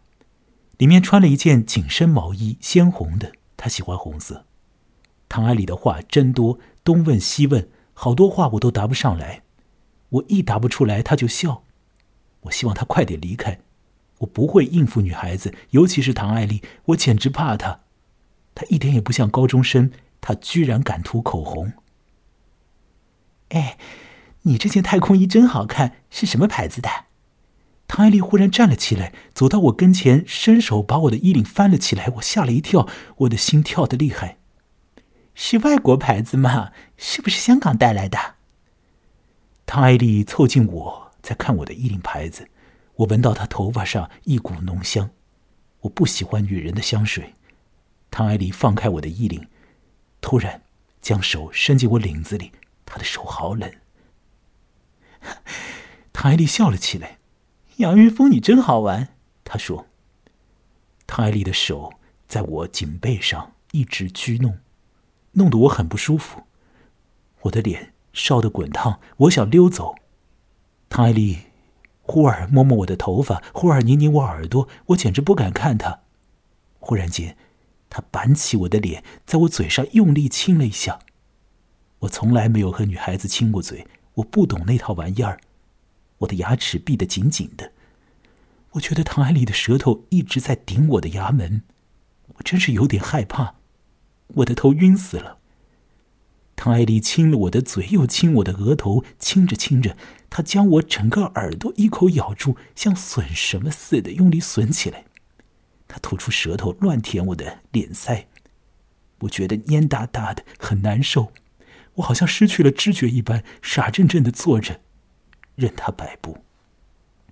[0.78, 3.32] 里面穿了一件紧身毛衣，鲜红的。
[3.56, 4.46] 她喜欢红色。
[5.28, 7.68] 唐爱丽的话真多，东问西问。
[7.92, 9.44] 好多话我都答不上来，
[10.08, 11.62] 我一答不出来他就笑。
[12.40, 13.60] 我希望他快点离开，
[14.18, 17.80] 我不会应付女孩子，尤其是唐爱丽，我简直怕她。
[18.54, 21.72] 她一点也不像高中生，她居然敢涂口红。
[23.48, 23.76] 哎，
[24.42, 26.88] 你这件太空衣真好看，是什么牌子的？
[27.86, 34.38] 唐爱丽忽然站了起来，走到我跟前，伸手把我的衣领翻了起来，我吓了一跳，我的心跳得厉害。
[35.34, 36.70] 是外国牌子吗？
[36.96, 38.36] 是不是香港带来的？
[39.66, 42.48] 唐爱丽凑近我，在看我的衣领牌子。
[42.96, 45.10] 我闻到她头发上一股浓香，
[45.80, 47.34] 我不喜欢女人的香水。
[48.10, 49.48] 唐爱丽放开我的衣领，
[50.20, 50.62] 突然
[51.00, 52.52] 将手伸进我领子里，
[52.86, 53.72] 她的手好冷。
[56.12, 57.18] 唐爱丽笑了起来
[57.78, 59.08] ：“杨云峰，你真好玩。”
[59.44, 59.86] 她说。
[61.06, 61.92] 唐爱丽的手
[62.26, 64.58] 在我颈背上一直拘弄。
[65.32, 66.44] 弄得我很不舒服，
[67.40, 69.96] 我的脸烧得滚烫，我想溜走。
[70.88, 71.40] 唐爱丽
[72.06, 76.00] 忽而摸摸我的头发，忽而拧拧我耳朵，我简直不敢看他。
[76.78, 77.36] 忽然间，
[77.88, 80.98] 他板起我的脸，在我嘴上用力亲了一下。
[82.00, 85.40] 我从来没有和女孩子亲过嘴，我不懂那套玩意儿。
[86.18, 87.72] 我的牙齿闭得紧紧的，
[88.72, 91.62] 我觉得唐爱丽的舌头一直在顶我的牙门，
[92.36, 93.54] 我真是有点害怕。
[94.28, 95.38] 我的头晕死了。
[96.56, 99.96] 唐爱丽亲了我的嘴，又亲我的额头，亲着亲着，
[100.30, 105.04] 她将我整个耳朵一口咬住，像吮什么似的，用力吮起来。
[105.88, 108.26] 她吐出舌头，乱舔我的脸腮，
[109.20, 111.32] 我觉得蔫哒哒的，很难受。
[111.94, 114.80] 我好像失去了知觉一般，傻怔怔的坐着，
[115.56, 116.38] 任她摆布。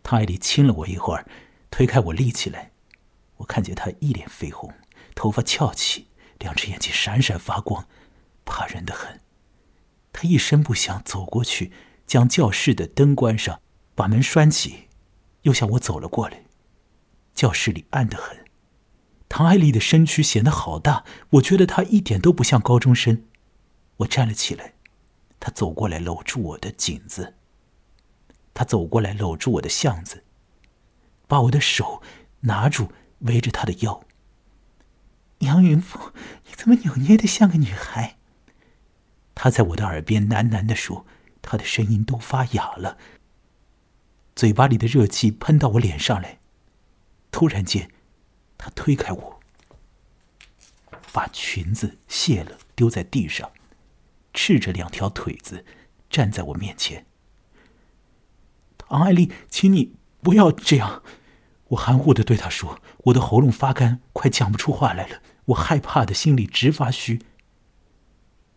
[0.02, 1.26] 唐爱丽亲了我一会儿，
[1.70, 2.72] 推开我立起来，
[3.36, 4.72] 我看见她一脸绯红，
[5.14, 6.08] 头发翘起。
[6.38, 7.86] 两只眼睛闪闪发光，
[8.52, 9.22] 怕人的很。
[10.12, 11.72] 他一声不响走过去，
[12.06, 13.62] 将教室的灯关上，
[13.94, 14.88] 把门拴起，
[15.42, 16.44] 又向我走了过来。
[17.34, 18.44] 教室里暗得很。
[19.30, 23.24] 唐爱丽的身躯显得好大，我觉得她一点都不像高中生。
[23.96, 24.74] 我站了起来，
[25.40, 27.36] 她走过来搂住我的颈子。
[28.52, 30.24] 她走过来搂住我的巷子，
[31.26, 32.02] 把我的手
[32.40, 34.04] 拿住，围着她的腰。
[35.38, 36.12] 杨云峰，
[36.44, 38.18] 你怎么扭捏的像个女孩？
[39.42, 41.04] 他在我的耳边喃喃的说，
[41.42, 42.96] 他的声音都发哑了，
[44.36, 46.38] 嘴巴里的热气喷到我脸上来。
[47.32, 47.90] 突然间，
[48.56, 49.40] 他推开我，
[51.12, 53.50] 把裙子卸了，丢在地上，
[54.32, 55.64] 赤着两条腿子
[56.08, 57.04] 站在我面前。
[58.78, 61.02] 唐爱丽，请你不要这样！
[61.70, 65.20] 我含糊的对他说，我的喉咙发干，快讲不出话来了。
[65.46, 67.22] 我害怕的心里直发虚。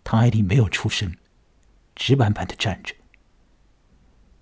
[0.06, 1.16] 唐爱丽没有出声，
[1.96, 2.94] 直板板的站着。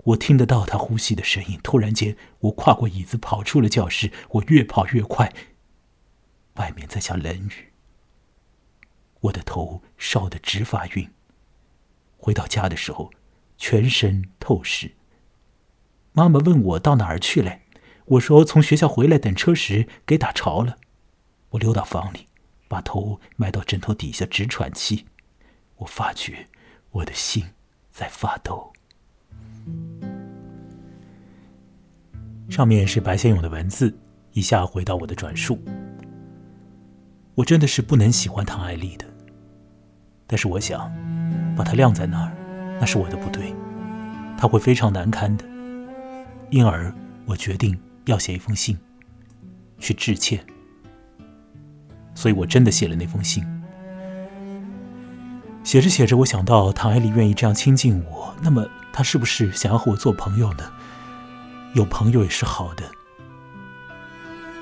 [0.03, 1.57] 我听得到她呼吸的声音。
[1.63, 4.11] 突然间，我跨过椅子跑出了教室。
[4.31, 5.33] 我越跑越快。
[6.55, 7.71] 外面在下冷雨。
[9.21, 11.09] 我的头烧得直发晕。
[12.17, 13.11] 回到家的时候，
[13.57, 14.91] 全身透湿。
[16.11, 17.59] 妈妈问我到哪儿去了，
[18.05, 20.77] 我说从学校回来等车时给打潮了。
[21.51, 22.27] 我溜到房里，
[22.67, 25.05] 把头埋到枕头底下直喘气。
[25.83, 26.47] 我发觉
[26.91, 27.43] 我的心
[27.91, 28.71] 在发抖。
[32.49, 33.93] 上面是白先勇的文字，
[34.31, 35.61] 以下回到我的转述。
[37.35, 39.05] 我真的是不能喜欢唐爱丽的，
[40.25, 40.89] 但是我想
[41.55, 42.31] 把她晾在那儿，
[42.79, 43.53] 那是我的不对，
[44.37, 45.43] 她会非常难堪的。
[46.49, 46.93] 因而，
[47.25, 48.77] 我决定要写一封信
[49.79, 50.45] 去致歉。
[52.15, 53.43] 所以我真的写了那封信。
[55.63, 60.63] 写着写着，我想到唐爱丽愿意这样亲近我，那么她是不是想要和我做朋友呢？
[61.73, 62.83] 有朋友也是好的。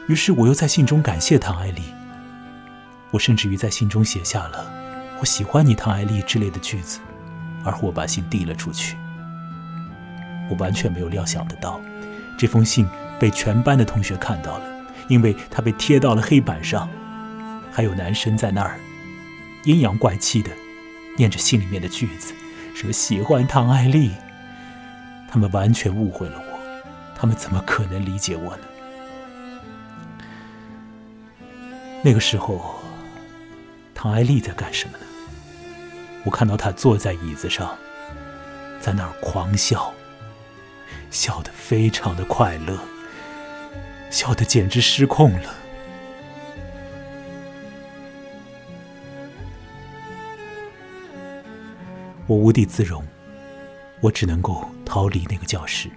[0.07, 1.81] 于是我又在信中感谢唐爱丽。
[3.09, 4.71] 我甚至于在信中写下了
[5.19, 6.99] “我喜欢你，唐爱丽”之类的句子，
[7.65, 8.95] 而后我把信递了出去。
[10.49, 11.81] 我完全没有料想得到，
[12.37, 12.87] 这封信
[13.19, 14.65] 被全班的同学看到了，
[15.09, 16.87] 因为它被贴到了黑板上，
[17.71, 18.79] 还有男生在那儿
[19.65, 20.49] 阴阳怪气的。
[21.21, 22.33] 念着信里面的句子，
[22.73, 24.09] 什么喜欢唐爱丽，
[25.29, 26.81] 他们完全误会了我，
[27.15, 28.63] 他们怎么可能理解我呢？
[32.03, 32.81] 那个时候，
[33.93, 35.05] 唐爱丽在干什么呢？
[36.23, 37.77] 我看到她坐在椅子上，
[38.79, 39.93] 在那儿狂笑，
[41.11, 42.79] 笑得非常的快乐，
[44.09, 45.53] 笑得简直失控了。
[52.31, 53.05] 我无地自容，
[53.99, 55.89] 我只能够逃离那个教室。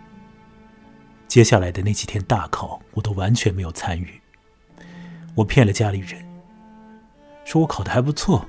[1.28, 4.20] 接下来的那几天大考，我都完全没有参与。
[5.36, 6.20] 我骗了家里人，
[7.44, 8.44] 说我考的还不错。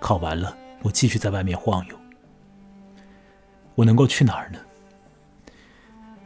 [0.00, 1.96] 考完了，我继续在外面晃悠。
[3.76, 4.58] 我能够去哪儿呢？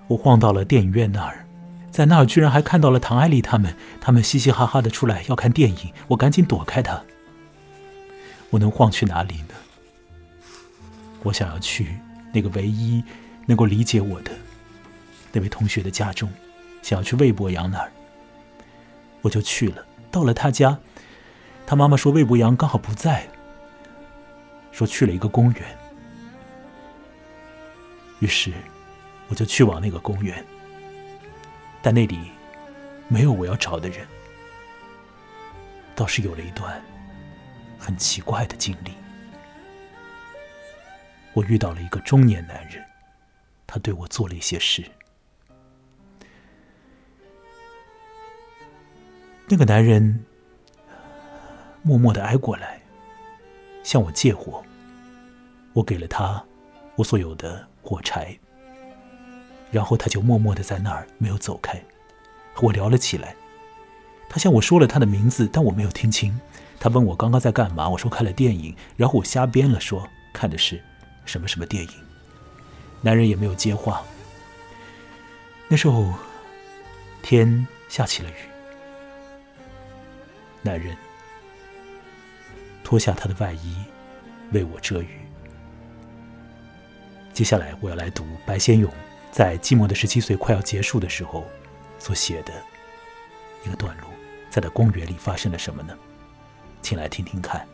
[0.06, 1.46] 我晃到了电影院那儿，
[1.90, 7.04] 在那儿居然还看到了唐爱丽他们，他们嘻嘻哈哈的出来要看电影，我赶紧躲开他。
[8.48, 9.48] 我能晃去哪里呢？
[11.26, 11.96] 我想要去
[12.32, 13.02] 那个唯一
[13.46, 14.30] 能够理解我的
[15.32, 16.32] 那位同学的家中，
[16.82, 17.90] 想要去魏博阳那儿，
[19.22, 19.84] 我就去了。
[20.08, 20.78] 到了他家，
[21.66, 23.28] 他妈妈说魏博阳刚好不在，
[24.70, 25.62] 说去了一个公园。
[28.20, 28.52] 于是
[29.26, 30.44] 我就去往那个公园，
[31.82, 32.30] 但那里
[33.08, 34.06] 没有我要找的人，
[35.96, 36.80] 倒是有了一段
[37.80, 38.92] 很奇怪的经历。
[41.36, 42.82] 我遇到了一个中年男人，
[43.66, 44.82] 他对我做了一些事。
[49.46, 50.24] 那个男人
[51.82, 52.80] 默默的挨过来，
[53.82, 54.64] 向我借火。
[55.74, 56.42] 我给了他
[56.94, 58.34] 我所有的火柴，
[59.70, 61.78] 然后他就默默的在那儿没有走开，
[62.54, 63.36] 和我聊了起来。
[64.30, 66.40] 他向我说了他的名字，但我没有听清。
[66.80, 70.82] 他问我刚刚在干嘛，我说看了电影，然后我瞎编了说看的是。
[71.26, 71.90] 什么什么电影？
[73.02, 74.02] 男人也没有接话。
[75.68, 76.14] 那时候
[77.22, 78.34] 天下起了雨，
[80.62, 80.96] 男人
[82.82, 83.76] 脱下他的外衣
[84.52, 85.18] 为我遮雨。
[87.32, 88.90] 接下来我要来读白先勇
[89.30, 91.46] 在《寂寞的十七岁》快要结束的时候
[91.98, 92.52] 所写的
[93.64, 94.08] 一个段落，
[94.48, 95.94] 在那公园里发生了什么呢？
[96.80, 97.66] 请来听听看。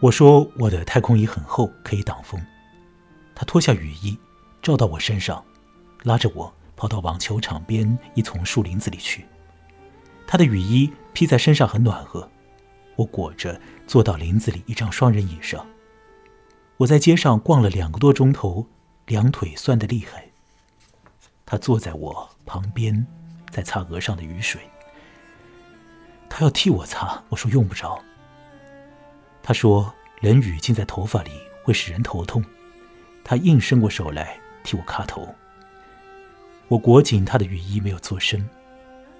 [0.00, 2.40] 我说我的太空衣很厚，可以挡风。
[3.34, 4.18] 他脱下雨衣，
[4.60, 5.42] 罩到我身上，
[6.02, 9.24] 拉着我跑到网球场边一丛树林子里去。
[10.26, 12.28] 他的雨衣披在身上很暖和，
[12.94, 15.66] 我裹着坐到林子里一张双人椅上。
[16.76, 18.66] 我在街上逛了两个多钟头，
[19.06, 20.26] 两腿酸得厉害。
[21.46, 23.06] 他坐在我旁边，
[23.50, 24.60] 在擦额上的雨水。
[26.28, 27.98] 他要替我擦，我说用不着。
[29.46, 31.30] 他说：“冷雨浸在头发里
[31.62, 32.44] 会使人头痛，
[33.22, 35.32] 他硬伸过手来替我擦头。
[36.66, 38.44] 我裹紧他的雨衣，没有做声。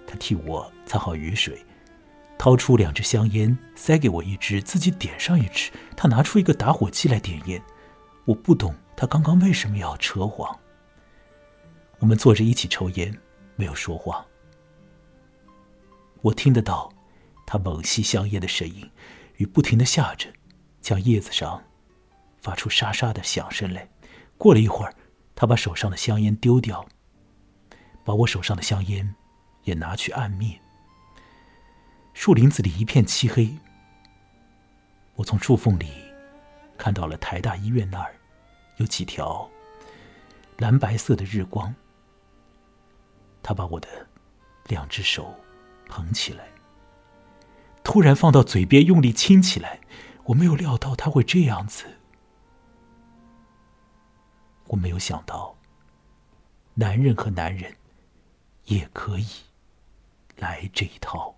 [0.05, 1.65] 他替我擦好雨水，
[2.37, 5.71] 掏出两支香烟，塞给我一支，自己点上一支。
[5.97, 7.63] 他拿出一个打火机来点烟。
[8.25, 10.59] 我不懂他刚刚为什么要扯谎。
[12.01, 13.17] 我们坐着一起抽烟，
[13.55, 14.27] 没有说话。
[16.23, 16.93] 我听得到
[17.47, 18.91] 他猛吸香烟的声音，
[19.37, 20.33] 雨不停的下着，
[20.81, 21.63] 将叶子上
[22.41, 23.89] 发出沙沙的响声来。
[24.39, 24.95] 过了一会儿，
[25.35, 26.87] 他把手上的香烟丢掉，
[28.05, 29.15] 把我手上的香烟
[29.65, 30.61] 也拿去按灭。
[32.15, 33.57] 树林子里一片漆黑，
[35.15, 35.91] 我从树缝里
[36.79, 38.15] 看到了台大医院那儿
[38.77, 39.51] 有几条
[40.59, 41.75] 蓝白色的日光。
[43.43, 43.89] 他把我的
[44.67, 45.35] 两只手。
[45.89, 46.49] 捧起来，
[47.87, 49.79] 突然放到嘴边，用力亲起来。
[50.25, 51.85] 我没有料到他会这样子，
[54.67, 55.57] 我没有想到，
[56.75, 57.77] 男人和男人
[58.65, 59.27] 也可以
[60.37, 61.37] 来这一套。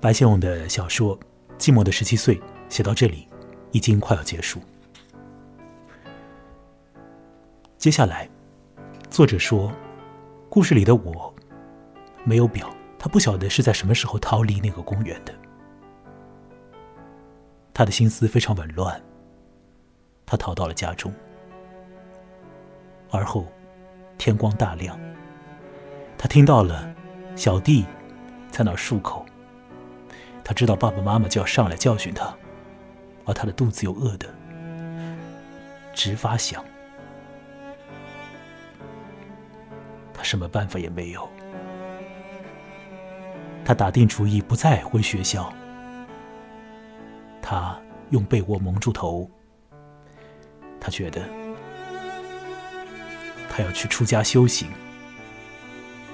[0.00, 1.16] 白先勇的小说
[1.56, 2.36] 《寂寞的十七岁》。
[2.68, 3.28] 写到这里，
[3.70, 4.60] 已经快要结束。
[7.84, 8.26] 接下来，
[9.10, 9.70] 作者说，
[10.48, 11.34] 故事里的我
[12.24, 15.34] 没有表，他不晓得是在什么时候逃离那个公园的。
[17.74, 18.98] 他的心思非常紊乱。
[20.24, 21.12] 他逃到了家中，
[23.10, 23.44] 而后
[24.16, 24.98] 天光大亮，
[26.16, 26.90] 他听到了
[27.36, 27.84] 小弟
[28.50, 29.26] 在那儿漱口。
[30.42, 32.34] 他知道爸爸妈妈就要上来教训他。
[33.26, 34.26] 而他的肚子又饿得
[35.92, 36.64] 直发响，
[40.24, 41.28] 什么办法也没有。
[43.64, 45.52] 他打定主意不再回学校。
[47.40, 47.78] 他
[48.10, 49.30] 用被窝蒙住头。
[50.80, 51.22] 他觉得
[53.48, 54.68] 他要去出家修行。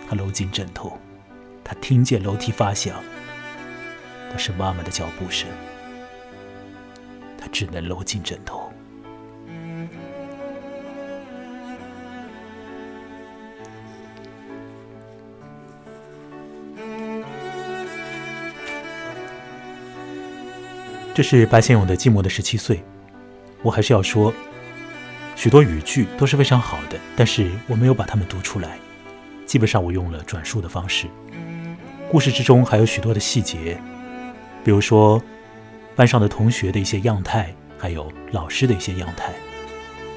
[0.09, 0.99] 他搂紧枕头，
[1.65, 3.03] 他听见楼梯发响，
[4.31, 5.49] 那是妈妈的脚步声。
[7.39, 8.70] 他只能搂紧枕头。
[21.21, 22.77] 这是白先勇的《寂寞的十七岁》。
[23.61, 24.33] 我还是要说，
[25.37, 28.79] 许多语句都是非常好的，但是我没有把它们读出来。
[29.45, 31.09] 基本上我用了转述的方式。
[32.11, 33.79] 故事之中还有许多的细节，
[34.65, 35.23] 比如说。
[35.95, 39.31] 班上的同学的一些样态，还有老师的一些样态，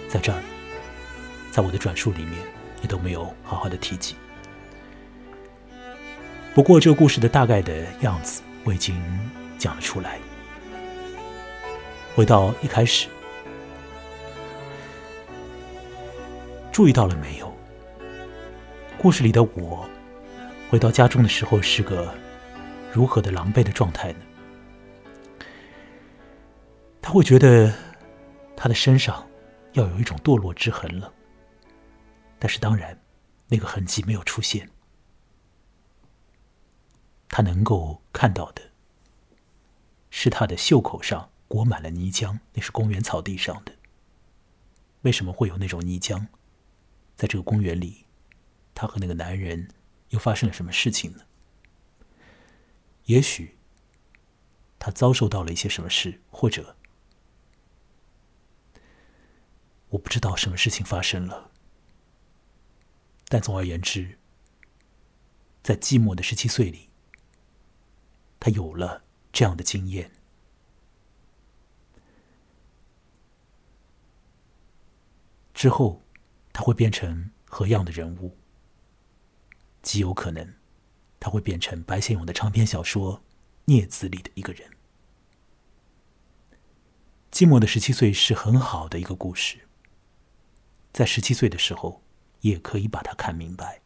[0.07, 0.39] 在这儿，
[1.51, 2.35] 在我的转述里面
[2.81, 4.15] 也都没有好好的提及。
[6.55, 8.95] 不过，这个故事的大概的样子我已经
[9.57, 10.17] 讲了出来。
[12.15, 13.07] 回到一开始，
[16.71, 17.51] 注意到了没有？
[18.99, 19.89] 故事里的我，
[20.69, 22.13] 回到家中的时候是个
[22.91, 24.19] 如何的狼狈的状态呢？
[27.01, 27.73] 他会觉得
[28.55, 29.27] 他的身上
[29.71, 31.11] 要有一种堕落之痕了，
[32.37, 32.95] 但是当然，
[33.47, 34.69] 那个痕迹没有出现。
[37.27, 38.61] 他能够看到的
[40.11, 43.75] 是他的袖口上裹满了泥浆，那是公园草地上的。
[45.01, 46.25] 为什么会有那种泥浆？
[47.15, 48.07] 在这个公园里，
[48.73, 49.69] 他和那个男人
[50.09, 51.25] 又发生了什么事情呢？
[53.05, 53.55] 也许
[54.79, 56.75] 他遭受到了一些什么事，或者……
[59.89, 61.51] 我不知道什么事情发生了，
[63.27, 64.17] 但总而言之，
[65.61, 66.89] 在寂寞的十七岁里，
[68.39, 70.09] 他有了这样的经验。
[75.63, 76.01] 之后，
[76.51, 78.37] 他会变成何样的人物？
[79.81, 80.55] 极有可能，
[81.21, 83.19] 他会变成白先勇的长篇小说
[83.63, 84.69] 《孽子》里的一个人。
[87.31, 89.61] 寂寞的十七岁是很好的一个故事。
[90.91, 92.03] 在十七岁的时候，
[92.41, 93.79] 也可以把它看明白。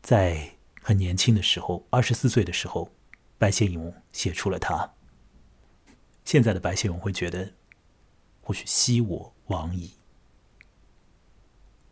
[0.00, 2.90] 在很年轻的时候，二十四岁的时候，
[3.36, 4.94] 白先勇写出了他。
[6.24, 7.52] 现在的白先勇会觉得，
[8.42, 9.92] 或许昔我往矣，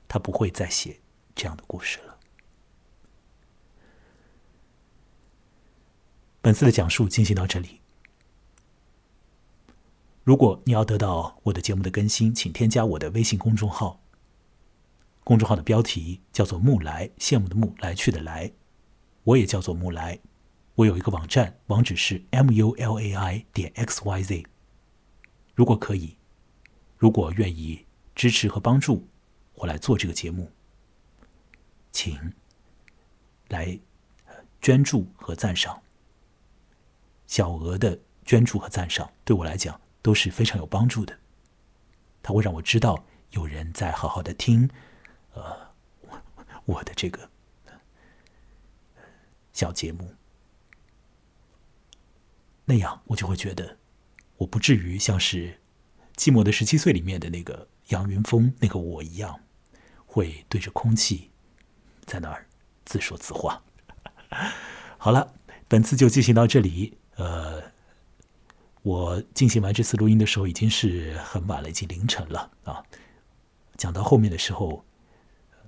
[0.07, 1.01] 他不会再写
[1.34, 2.18] 这样的故事了。
[6.42, 7.80] 本次的讲述进行到这里。
[10.24, 14.01] 如果你要得到我的节目的更新，请添加我的微信公众号
[15.24, 18.53] 公众号的标题叫做“木来”，羡慕的木，来去的来。
[19.24, 20.18] 我也叫做木来。
[20.76, 24.46] 我有一个网站，网址是 m u l a i 点 x y z。
[25.55, 26.16] 如果可以，
[27.01, 29.09] 如果愿意支持和帮助
[29.55, 30.53] 我来做这个节目，
[31.90, 32.34] 请
[33.48, 33.80] 来
[34.61, 35.82] 捐助和赞赏。
[37.26, 41.18] 小额的捐助和赞赏对我来讲都是非常有帮助的。
[42.22, 44.68] 它会让我知道有人在好好的听，
[45.32, 45.70] 呃，
[46.66, 47.30] 我的这个
[49.55, 50.14] 小节目。
[52.66, 53.78] 那样，我就会觉得，
[54.36, 55.48] 我不至于像是
[56.20, 59.40] 《寂寞的十七岁》里面的那个杨云峰那个我一样，
[60.04, 61.30] 会对着空气
[62.04, 62.46] 在那儿
[62.84, 63.62] 自说自话。
[64.98, 65.32] 好了，
[65.66, 66.98] 本次就进行到这里。
[67.16, 67.62] 呃，
[68.82, 72.84] 我进行完这次录音的时候已经是很晚了，已经凌晨了啊。
[73.78, 74.84] 讲到后面的时候，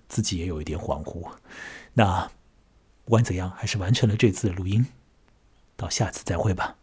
[0.07, 1.32] 自己也有一点恍惚。
[1.94, 2.30] 那
[3.07, 4.86] 不管怎样，还是完成了这次的录音。
[5.76, 6.76] 到下次再会吧。